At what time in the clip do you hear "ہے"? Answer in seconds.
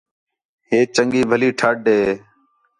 1.95-2.01